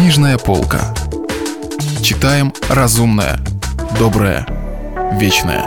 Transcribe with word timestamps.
Книжная 0.00 0.38
полка. 0.38 0.94
Читаем 2.02 2.54
разумное, 2.70 3.38
доброе, 3.98 4.46
вечное. 5.20 5.66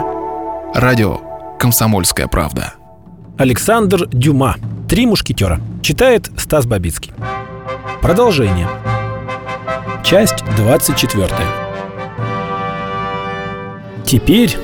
Радио 0.74 1.20
«Комсомольская 1.56 2.26
правда». 2.26 2.74
Александр 3.38 4.08
Дюма. 4.08 4.56
«Три 4.88 5.06
мушкетера». 5.06 5.60
Читает 5.82 6.32
Стас 6.36 6.66
Бабицкий. 6.66 7.12
Продолжение. 8.02 8.68
Часть 10.02 10.42
24. 10.56 11.28
Теперь, 14.04 14.56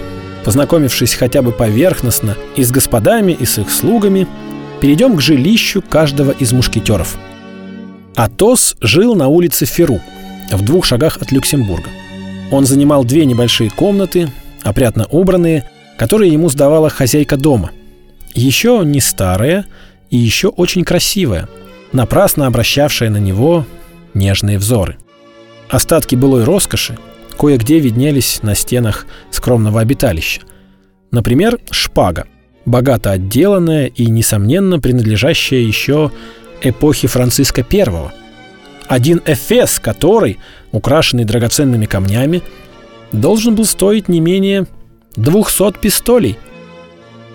познакомившись 0.44 1.14
хотя 1.14 1.42
бы 1.42 1.52
поверхностно 1.52 2.36
и 2.56 2.64
с 2.64 2.72
господами, 2.72 3.30
и 3.30 3.46
с 3.46 3.56
их 3.58 3.70
слугами, 3.70 4.26
перейдем 4.80 5.16
к 5.16 5.20
жилищу 5.20 5.80
каждого 5.80 6.32
из 6.32 6.52
мушкетеров. 6.52 7.16
Атос 8.22 8.76
жил 8.82 9.14
на 9.14 9.28
улице 9.28 9.64
Феру, 9.64 9.98
в 10.52 10.62
двух 10.62 10.84
шагах 10.84 11.16
от 11.22 11.32
Люксембурга. 11.32 11.88
Он 12.50 12.66
занимал 12.66 13.02
две 13.02 13.24
небольшие 13.24 13.70
комнаты, 13.70 14.30
опрятно 14.62 15.06
убранные, 15.06 15.70
которые 15.96 16.30
ему 16.30 16.50
сдавала 16.50 16.90
хозяйка 16.90 17.38
дома. 17.38 17.70
Еще 18.34 18.82
не 18.84 19.00
старая 19.00 19.64
и 20.10 20.18
еще 20.18 20.48
очень 20.48 20.84
красивая, 20.84 21.48
напрасно 21.92 22.46
обращавшая 22.46 23.08
на 23.08 23.16
него 23.16 23.64
нежные 24.12 24.58
взоры. 24.58 24.98
Остатки 25.70 26.14
былой 26.14 26.44
роскоши 26.44 26.98
кое-где 27.38 27.78
виднелись 27.78 28.42
на 28.42 28.54
стенах 28.54 29.06
скромного 29.30 29.80
обиталища. 29.80 30.42
Например, 31.10 31.58
шпага, 31.70 32.26
богато 32.66 33.12
отделанная 33.12 33.86
и, 33.86 34.10
несомненно, 34.10 34.78
принадлежащая 34.78 35.60
еще 35.60 36.12
эпохе 36.62 37.08
Франциска 37.08 37.64
I. 37.70 38.10
Один 38.86 39.22
эфес, 39.24 39.78
который, 39.78 40.38
украшенный 40.72 41.24
драгоценными 41.24 41.86
камнями, 41.86 42.42
должен 43.12 43.54
был 43.54 43.64
стоить 43.64 44.08
не 44.08 44.20
менее 44.20 44.66
200 45.16 45.78
пистолей. 45.80 46.38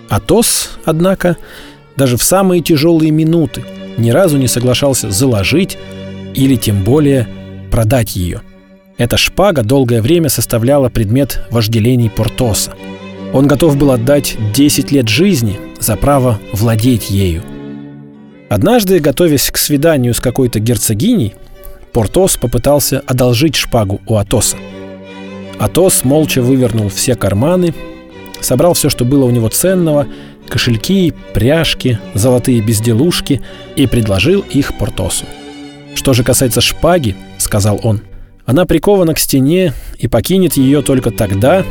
Атос, 0.08 0.78
однако, 0.84 1.36
даже 1.96 2.16
в 2.16 2.22
самые 2.22 2.62
тяжелые 2.62 3.10
минуты 3.10 3.64
ни 3.96 4.10
разу 4.10 4.36
не 4.36 4.48
соглашался 4.48 5.10
заложить 5.10 5.78
или 6.34 6.56
тем 6.56 6.84
более 6.84 7.26
продать 7.70 8.16
ее. 8.16 8.42
Эта 8.98 9.16
шпага 9.16 9.62
долгое 9.62 10.00
время 10.00 10.28
составляла 10.28 10.88
предмет 10.88 11.46
вожделений 11.50 12.10
Портоса. 12.10 12.72
Он 13.32 13.46
готов 13.46 13.76
был 13.76 13.90
отдать 13.90 14.36
10 14.54 14.92
лет 14.92 15.08
жизни 15.08 15.58
за 15.78 15.96
право 15.96 16.38
владеть 16.52 17.10
ею. 17.10 17.42
Однажды, 18.48 19.00
готовясь 19.00 19.50
к 19.50 19.56
свиданию 19.56 20.14
с 20.14 20.20
какой-то 20.20 20.60
герцогиней, 20.60 21.34
Портос 21.92 22.36
попытался 22.36 23.02
одолжить 23.06 23.56
шпагу 23.56 24.00
у 24.06 24.16
Атоса. 24.16 24.56
Атос 25.58 26.04
молча 26.04 26.42
вывернул 26.42 26.88
все 26.88 27.14
карманы, 27.14 27.74
собрал 28.40 28.74
все, 28.74 28.88
что 28.88 29.04
было 29.04 29.24
у 29.24 29.30
него 29.30 29.48
ценного, 29.48 30.06
кошельки, 30.48 31.14
пряжки, 31.32 31.98
золотые 32.14 32.60
безделушки 32.60 33.40
и 33.74 33.86
предложил 33.86 34.42
их 34.42 34.76
Портосу. 34.76 35.24
«Что 35.94 36.12
же 36.12 36.22
касается 36.22 36.60
шпаги,— 36.60 37.16
сказал 37.38 37.80
он,— 37.82 38.02
она 38.46 38.64
прикована 38.64 39.12
к 39.12 39.18
стене 39.18 39.72
и 39.98 40.06
покинет 40.06 40.56
ее 40.56 40.82
только 40.82 41.10
тогда, 41.10 41.64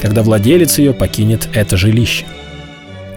когда 0.00 0.22
владелец 0.22 0.78
ее 0.78 0.94
покинет 0.94 1.48
это 1.52 1.76
жилище. 1.76 2.24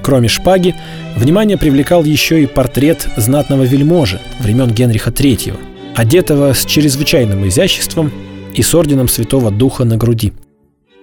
Кроме 0.05 0.27
шпаги, 0.27 0.75
внимание 1.15 1.57
привлекал 1.57 2.03
еще 2.03 2.43
и 2.43 2.45
портрет 2.45 3.07
знатного 3.17 3.63
вельможи 3.63 4.21
времен 4.39 4.69
Генриха 4.69 5.09
III, 5.09 5.57
одетого 5.95 6.53
с 6.53 6.63
чрезвычайным 6.63 7.47
изяществом 7.47 8.11
и 8.53 8.61
с 8.61 8.75
орденом 8.75 9.07
Святого 9.07 9.49
Духа 9.49 9.83
на 9.83 9.97
груди. 9.97 10.31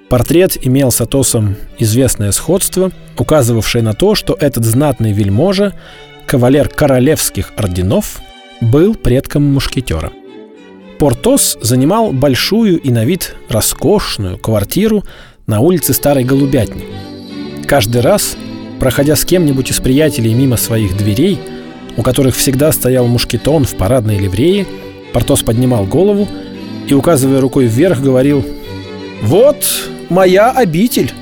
Портрет 0.08 0.56
имел 0.64 0.92
с 0.92 1.00
Атосом 1.00 1.56
известное 1.80 2.30
сходство, 2.30 2.92
указывавшее 3.18 3.82
на 3.82 3.92
то, 3.92 4.14
что 4.14 4.36
этот 4.38 4.64
знатный 4.64 5.10
вельможа, 5.10 5.74
кавалер 6.24 6.68
королевских 6.68 7.52
орденов, 7.56 8.20
был 8.60 8.94
предком 8.94 9.42
мушкетера. 9.42 10.12
Портос 11.00 11.58
занимал 11.60 12.12
большую 12.12 12.78
и 12.78 12.90
на 12.92 13.04
вид 13.04 13.34
роскошную 13.48 14.38
квартиру 14.38 15.02
на 15.48 15.58
улице 15.58 15.92
Старой 15.92 16.22
Голубятни. 16.22 16.84
Каждый 17.66 18.02
раз, 18.02 18.36
проходя 18.82 19.14
с 19.14 19.24
кем-нибудь 19.24 19.70
из 19.70 19.78
приятелей 19.78 20.34
мимо 20.34 20.56
своих 20.56 20.96
дверей, 20.96 21.38
у 21.96 22.02
которых 22.02 22.34
всегда 22.34 22.72
стоял 22.72 23.06
мушкетон 23.06 23.64
в 23.64 23.76
парадной 23.76 24.18
ливрее, 24.18 24.66
Портос 25.12 25.44
поднимал 25.44 25.84
голову 25.84 26.26
и, 26.88 26.92
указывая 26.92 27.40
рукой 27.40 27.66
вверх, 27.66 28.00
говорил 28.00 28.44
«Вот 29.22 29.64
моя 30.08 30.50
обитель!» 30.50 31.12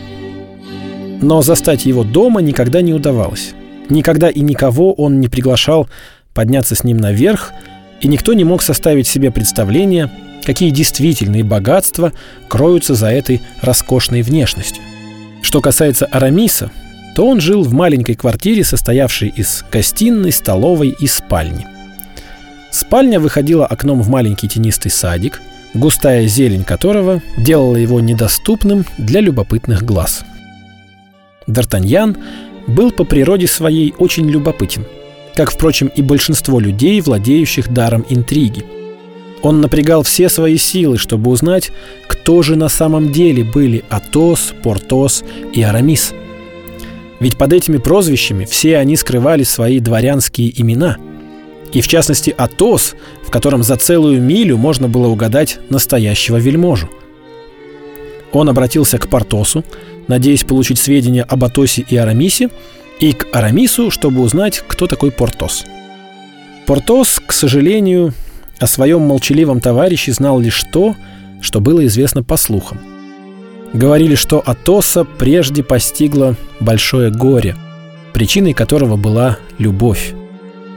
Но 1.21 1.43
застать 1.43 1.85
его 1.85 2.03
дома 2.03 2.41
никогда 2.41 2.81
не 2.81 2.95
удавалось. 2.95 3.51
Никогда 3.91 4.31
и 4.31 4.41
никого 4.41 4.95
он 4.95 5.21
не 5.21 5.29
приглашал 5.29 5.87
подняться 6.33 6.75
с 6.75 6.83
ним 6.83 6.97
наверх, 6.97 7.53
и 8.01 8.09
никто 8.09 8.33
не 8.33 8.45
мог 8.45 8.63
составить 8.63 9.07
себе 9.07 9.31
представление, 9.31 10.11
какие 10.47 10.71
действительные 10.71 11.45
богатства 11.45 12.15
кроются 12.49 12.95
за 12.95 13.09
этой 13.09 13.43
роскошной 13.61 14.23
внешностью. 14.23 14.83
Что 15.43 15.61
касается 15.61 16.07
Арамиса, 16.07 16.71
то 17.21 17.27
он 17.27 17.39
жил 17.39 17.65
в 17.65 17.75
маленькой 17.75 18.15
квартире, 18.15 18.65
состоявшей 18.65 19.29
из 19.29 19.63
гостиной, 19.71 20.33
столовой 20.33 20.97
и 20.99 21.07
спальни. 21.07 21.67
Спальня 22.71 23.21
выходила 23.21 23.67
окном 23.67 24.01
в 24.01 24.09
маленький 24.09 24.49
тенистый 24.49 24.91
садик, 24.91 25.43
густая 25.75 26.27
зелень 26.27 26.65
которого 26.65 27.21
делала 27.37 27.77
его 27.77 28.01
недоступным 28.01 28.87
для 28.97 29.21
любопытных 29.21 29.83
глаз. 29.83 30.23
Д'Артаньян 31.47 32.17
был 32.67 32.91
по 32.91 33.05
природе 33.05 33.49
своей 33.49 33.93
очень 33.99 34.31
любопытен– 34.31 34.87
как, 35.35 35.51
впрочем, 35.51 35.89
и 35.89 36.01
большинство 36.01 36.59
людей, 36.59 37.03
владеющих 37.03 37.71
даром 37.71 38.07
интриги. 38.09 38.65
Он 39.43 39.61
напрягал 39.61 40.05
все 40.05 40.31
свои 40.31 40.57
силы, 40.57 40.97
чтобы 40.97 41.31
узнать, 41.31 41.71
кто 42.09 42.41
же 42.41 42.57
на 42.57 42.71
самом 42.71 43.13
деле 43.13 43.45
были 43.45 43.85
Атос, 43.91 44.55
Портос 44.63 45.23
и 45.53 45.61
Арамис. 45.61 46.15
Ведь 47.21 47.37
под 47.37 47.53
этими 47.53 47.77
прозвищами 47.77 48.47
все 48.47 48.79
они 48.79 48.97
скрывали 48.97 49.45
свои 49.45 49.79
дворянские 49.79 50.59
имена. 50.61 50.97
И 51.73 51.83
в 51.83 51.87
частности 51.87 52.35
Атос, 52.37 52.95
в 53.25 53.31
котором 53.31 53.63
за 53.63 53.77
целую 53.77 54.21
милю 54.21 54.57
можно 54.57 54.89
было 54.89 55.07
угадать 55.07 55.61
настоящего 55.69 56.39
вельможу. 56.39 56.91
Он 58.33 58.49
обратился 58.49 58.99
к 58.99 59.09
Портосу, 59.09 59.65
надеясь 60.09 60.45
получить 60.45 60.79
сведения 60.79 61.23
об 61.23 61.45
Атосе 61.45 61.85
и 61.89 61.97
Арамисе, 61.97 62.49
и 62.99 63.13
к 63.13 63.29
Арамису, 63.33 63.91
чтобы 63.91 64.23
узнать, 64.23 64.63
кто 64.67 64.87
такой 64.87 65.13
Портос. 65.13 65.65
Портос, 66.67 67.21
к 67.25 67.33
сожалению, 67.33 68.15
о 68.59 68.67
своем 68.67 69.03
молчаливом 69.03 69.61
товарище 69.61 70.13
знал 70.13 70.41
лишь 70.41 70.65
то, 70.73 70.95
что 71.41 71.61
было 71.61 71.85
известно 71.87 72.23
по 72.23 72.37
слухам. 72.37 72.90
Говорили, 73.73 74.17
что 74.17 74.43
Атоса 74.45 75.05
прежде 75.05 75.63
постигло 75.63 76.37
большое 76.59 77.11
горе, 77.11 77.57
причиной 78.13 78.53
которого 78.53 78.97
была 78.97 79.39
любовь. 79.59 80.13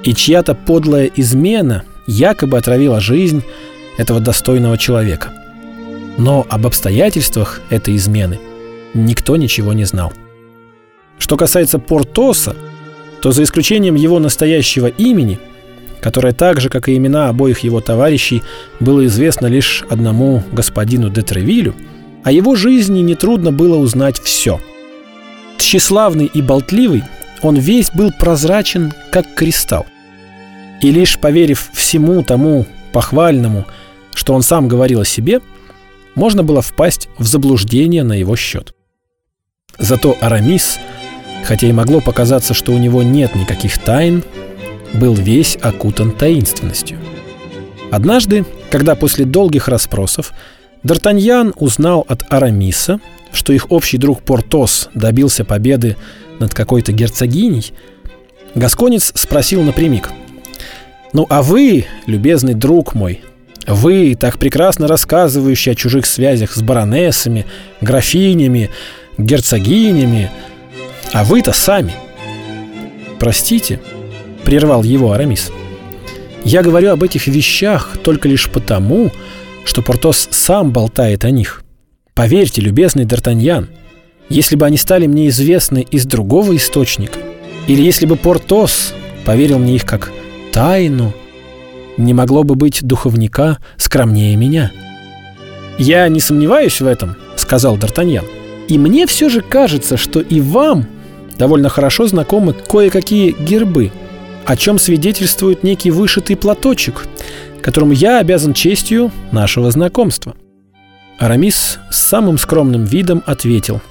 И 0.04 0.14
чья-то 0.14 0.54
подлая 0.54 1.10
измена 1.16 1.84
якобы 2.06 2.58
отравила 2.58 3.00
жизнь 3.00 3.44
этого 3.98 4.20
достойного 4.20 4.78
человека. 4.78 5.32
Но 6.18 6.46
об 6.50 6.68
обстоятельствах 6.68 7.62
этой 7.70 7.96
измены 7.96 8.40
никто 8.94 9.38
ничего 9.38 9.74
не 9.74 9.86
знал. 9.86 10.14
Что 11.18 11.38
касается 11.38 11.80
Портоса, 11.80 12.56
то 13.22 13.32
за 13.32 13.44
исключением 13.44 13.96
его 13.96 14.20
настоящего 14.20 14.88
имени, 14.88 15.40
которое 16.02 16.34
так 16.34 16.60
же, 16.60 16.70
как 16.70 16.90
и 16.90 16.98
имена 16.98 17.30
обоих 17.30 17.60
его 17.60 17.80
товарищей, 17.80 18.44
было 18.80 19.06
известно 19.06 19.48
лишь 19.48 19.84
одному 19.90 20.44
господину 20.52 21.10
де 21.10 21.22
Тревилю, 21.22 21.74
о 22.24 22.32
его 22.32 22.56
жизни 22.56 23.00
нетрудно 23.00 23.52
было 23.52 23.78
узнать 23.78 24.20
все. 24.20 24.60
Тщеславный 25.58 26.26
и 26.26 26.42
болтливый, 26.42 27.04
он 27.42 27.56
весь 27.56 27.92
был 27.92 28.12
прозрачен, 28.12 28.94
как 29.12 29.34
кристалл. 29.36 29.86
И 30.82 30.92
лишь 30.92 31.18
поверив 31.18 31.70
всему 31.74 32.24
тому 32.24 32.66
похвальному, 32.92 33.66
что 34.14 34.34
он 34.34 34.42
сам 34.42 34.68
говорил 34.68 35.02
о 35.02 35.06
себе, 35.06 35.42
можно 36.16 36.44
было 36.44 36.62
впасть 36.62 37.10
в 37.18 37.26
заблуждение 37.26 38.04
на 38.04 38.14
его 38.14 38.36
счет. 38.36 38.74
Зато 39.80 40.18
Арамис– 40.22 40.80
хотя 41.44 41.68
и 41.68 41.72
могло 41.72 42.02
показаться, 42.02 42.54
что 42.54 42.72
у 42.72 42.78
него 42.78 43.04
нет 43.04 43.36
никаких 43.36 43.78
тайн, 43.78 44.24
был 44.94 45.14
весь 45.14 45.58
окутан 45.62 46.12
таинственностью. 46.12 46.98
Однажды, 47.92 48.46
когда 48.72 48.96
после 48.96 49.26
долгих 49.26 49.68
расспросов 49.68 50.34
Д'Артаньян 50.84 51.54
узнал 51.56 52.06
от 52.08 52.24
Арамиса, 52.32 53.00
что 53.32 53.54
их 53.54 53.72
общий 53.72 53.98
друг 53.98 54.22
Портос 54.22 54.90
добился 54.94 55.46
победы 55.46 55.96
над 56.40 56.54
какой-то 56.54 56.92
герцогиней, 56.92 57.74
Гасконец 58.56 59.12
спросил 59.16 59.64
напрямик. 59.64 60.12
«Ну 61.14 61.26
а 61.30 61.42
вы, 61.42 61.86
любезный 62.06 62.54
друг 62.54 62.94
мой, 62.94 63.22
Вы, 63.66 64.16
так 64.20 64.40
прекрасно 64.40 64.88
рассказывающие 64.88 65.72
о 65.72 65.76
чужих 65.76 66.06
связях 66.06 66.52
с 66.52 66.62
баронессами, 66.62 67.46
графинями, 67.80 68.70
герцогинями, 69.18 70.30
а 71.14 71.24
вы-то 71.24 71.54
сами. 71.54 71.94
Простите, 73.20 73.80
прервал 74.44 74.84
его 74.84 75.14
Арамис. 75.14 75.50
Я 76.44 76.62
говорю 76.62 76.92
об 76.92 77.04
этих 77.04 77.28
вещах 77.28 77.98
только 78.04 78.28
лишь 78.28 78.50
потому, 78.50 79.12
что 79.66 79.82
Портос 79.82 80.28
сам 80.32 80.72
болтает 80.72 81.26
о 81.26 81.32
них. 81.32 81.64
Поверьте, 82.14 82.62
любезный 82.62 83.06
Д'Артаньян, 83.06 83.68
если 84.30 84.56
бы 84.56 84.66
они 84.66 84.78
стали 84.78 85.08
мне 85.08 85.30
известны 85.30 85.86
из 85.90 86.06
другого 86.06 86.56
источника, 86.56 87.20
или 87.68 87.82
если 87.82 88.06
бы 88.06 88.16
Портос 88.16 88.94
поверил 89.26 89.60
мне 89.60 89.76
их 89.76 89.86
как 89.86 90.12
тайну, 90.52 91.14
не 91.98 92.14
могло 92.14 92.44
бы 92.44 92.56
быть 92.56 92.84
духовника 92.84 93.60
скромнее 93.78 94.36
меня. 94.36 94.72
«Я 95.78 96.08
не 96.08 96.20
сомневаюсь 96.20 96.82
в 96.82 96.88
этом»,— 96.88 97.16
сказал 97.36 97.78
Д'Артаньян. 97.78 98.26
«И 98.68 98.78
мне 98.78 99.08
все 99.08 99.30
же 99.30 99.42
кажется, 99.42 99.98
что 99.98 100.22
и 100.22 100.40
вам 100.40 100.86
довольно 101.38 101.70
хорошо 101.70 102.08
знакомы 102.08 102.54
кое-какие 102.54 103.32
гербы, 103.32 103.92
о 104.46 104.56
чем 104.56 104.78
свидетельствует 104.78 105.64
некий 105.64 105.92
вышитый 105.92 106.36
платочек, 106.36 107.08
которому 107.64 107.94
я 107.94 108.20
обязан 108.20 108.54
честью 108.54 109.12
нашего 109.32 109.72
знакомства». 109.72 110.36
Арамис 111.18 111.80
с 111.90 111.98
самым 111.98 112.38
скромным 112.38 112.84
видом 112.84 113.24
ответил. 113.26 113.82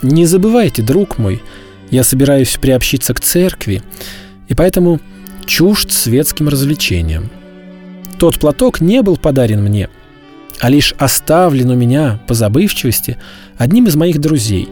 «Не 0.00 0.24
забывайте, 0.24 0.82
друг 0.82 1.18
мой, 1.18 1.42
я 1.90 2.04
собираюсь 2.04 2.56
приобщиться 2.60 3.12
к 3.12 3.20
церкви, 3.20 3.82
и 4.48 4.54
поэтому 4.54 5.00
чужд 5.46 5.92
светским 5.92 6.48
развлечениям. 6.48 7.30
Тот 8.18 8.38
платок 8.38 8.80
не 8.80 9.02
был 9.02 9.16
подарен 9.16 9.62
мне, 9.62 9.88
а 10.60 10.70
лишь 10.70 10.94
оставлен 10.98 11.70
у 11.70 11.74
меня 11.74 12.20
по 12.26 12.34
забывчивости 12.34 13.18
одним 13.58 13.86
из 13.86 13.96
моих 13.96 14.20
друзей. 14.20 14.68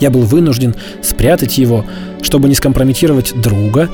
Я 0.00 0.10
был 0.10 0.22
вынужден 0.22 0.74
спрятать 1.02 1.58
его, 1.58 1.86
чтобы 2.22 2.48
не 2.48 2.54
скомпрометировать 2.54 3.40
друга 3.40 3.88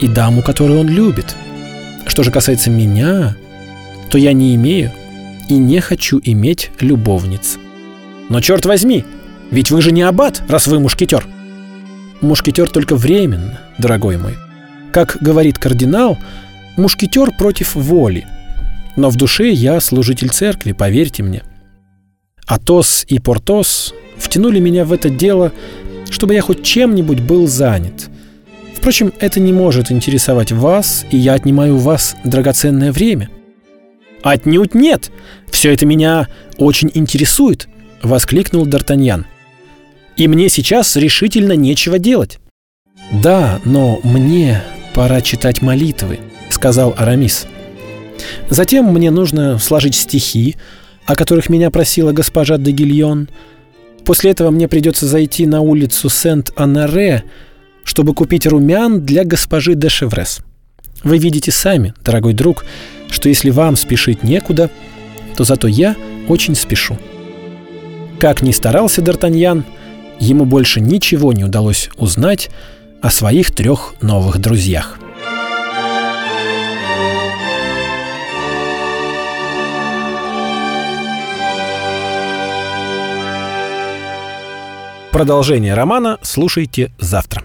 и 0.00 0.08
даму, 0.08 0.42
которую 0.42 0.80
он 0.80 0.88
любит. 0.88 1.36
Что 2.06 2.22
же 2.22 2.30
касается 2.30 2.70
меня, 2.70 3.36
то 4.10 4.18
я 4.18 4.32
не 4.32 4.54
имею 4.54 4.92
и 5.48 5.54
не 5.54 5.80
хочу 5.80 6.20
иметь 6.22 6.70
любовниц. 6.80 7.58
Но 8.28 8.40
черт 8.40 8.66
возьми, 8.66 9.04
ведь 9.50 9.70
вы 9.70 9.82
же 9.82 9.92
не 9.92 10.02
аббат, 10.02 10.42
раз 10.48 10.66
вы 10.66 10.80
мушкетер. 10.80 11.26
Мушкетер 12.20 12.68
только 12.70 12.96
временно, 12.96 13.60
дорогой 13.78 14.16
мой. 14.16 14.36
Как 14.92 15.18
говорит 15.20 15.58
кардинал, 15.58 16.18
мушкетер 16.76 17.32
против 17.32 17.74
воли. 17.74 18.26
Но 18.96 19.10
в 19.10 19.16
душе 19.16 19.50
я 19.50 19.80
служитель 19.80 20.30
церкви, 20.30 20.72
поверьте 20.72 21.22
мне. 21.22 21.42
Атос 22.46 23.04
и 23.08 23.18
Портос 23.18 23.92
втянули 24.16 24.60
меня 24.60 24.84
в 24.84 24.92
это 24.92 25.10
дело, 25.10 25.52
чтобы 26.10 26.34
я 26.34 26.42
хоть 26.42 26.62
чем-нибудь 26.62 27.20
был 27.20 27.46
занят. 27.46 28.08
Впрочем, 28.84 29.14
это 29.18 29.40
не 29.40 29.54
может 29.54 29.90
интересовать 29.90 30.52
вас, 30.52 31.06
и 31.10 31.16
я 31.16 31.32
отнимаю 31.32 31.76
у 31.76 31.78
вас 31.78 32.16
драгоценное 32.22 32.92
время. 32.92 33.30
«Отнюдь 34.22 34.74
нет! 34.74 35.10
Все 35.50 35.72
это 35.72 35.86
меня 35.86 36.28
очень 36.58 36.90
интересует!»— 36.92 37.66
воскликнул 38.02 38.66
Д'Артаньян. 38.66 39.24
«И 40.18 40.28
мне 40.28 40.50
сейчас 40.50 40.96
решительно 40.96 41.54
нечего 41.54 41.98
делать». 41.98 42.40
«Да, 43.10 43.58
но 43.64 44.00
мне 44.02 44.62
«Пора 44.92 45.22
читать 45.22 45.62
молитвы»,— 45.62 46.20
сказал 46.50 46.92
Арамис. 46.98 47.46
«Затем 48.50 48.92
мне 48.92 49.10
нужно 49.10 49.58
сложить 49.58 49.94
стихи, 49.94 50.56
о 51.06 51.16
которых 51.16 51.48
меня 51.48 51.70
просила 51.70 52.12
госпожа 52.12 52.58
де 52.58 52.70
Гильон. 52.70 53.30
После 54.04 54.32
этого 54.32 54.50
мне 54.50 54.68
придется 54.68 55.06
зайти 55.06 55.46
на 55.46 55.62
улицу 55.62 56.10
Сент-Анаре, 56.10 57.24
чтобы 57.84 58.14
купить 58.14 58.46
румян 58.46 59.00
для 59.00 59.24
госпожи 59.24 59.74
де 59.74 59.88
Шеврес. 59.88 60.40
Вы 61.02 61.18
видите 61.18 61.52
сами, 61.52 61.94
дорогой 62.04 62.32
друг, 62.32 62.64
что 63.10 63.28
если 63.28 63.50
вам 63.50 63.76
спешить 63.76 64.22
некуда, 64.22 64.70
то 65.36 65.44
зато 65.44 65.68
я 65.68 65.94
очень 66.28 66.54
спешу». 66.54 66.98
Как 68.18 68.42
ни 68.42 68.52
старался 68.52 69.02
Д'Артаньян, 69.02 69.64
ему 70.18 70.44
больше 70.44 70.80
ничего 70.80 71.32
не 71.32 71.44
удалось 71.44 71.90
узнать 71.96 72.48
о 73.02 73.10
своих 73.10 73.54
трех 73.54 73.94
новых 74.00 74.38
друзьях. 74.38 74.98
Продолжение 85.12 85.74
романа 85.74 86.18
слушайте 86.22 86.90
завтра. 86.98 87.44